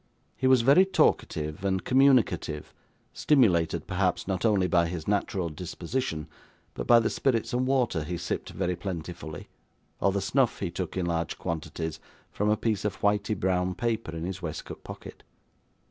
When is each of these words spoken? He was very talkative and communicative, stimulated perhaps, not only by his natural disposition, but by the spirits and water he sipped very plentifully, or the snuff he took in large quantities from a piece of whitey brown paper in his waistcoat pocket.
He 0.35 0.47
was 0.47 0.63
very 0.63 0.83
talkative 0.83 1.63
and 1.63 1.85
communicative, 1.85 2.73
stimulated 3.13 3.85
perhaps, 3.85 4.27
not 4.27 4.43
only 4.45 4.67
by 4.67 4.87
his 4.87 5.07
natural 5.07 5.49
disposition, 5.49 6.27
but 6.73 6.87
by 6.87 6.99
the 6.99 7.07
spirits 7.11 7.53
and 7.53 7.67
water 7.67 8.03
he 8.03 8.17
sipped 8.17 8.49
very 8.49 8.75
plentifully, 8.75 9.47
or 9.99 10.11
the 10.11 10.19
snuff 10.19 10.59
he 10.59 10.71
took 10.71 10.97
in 10.97 11.05
large 11.05 11.37
quantities 11.37 11.99
from 12.31 12.49
a 12.49 12.57
piece 12.57 12.83
of 12.83 12.99
whitey 13.01 13.39
brown 13.39 13.75
paper 13.75 14.15
in 14.17 14.23
his 14.23 14.41
waistcoat 14.41 14.83
pocket. 14.83 15.21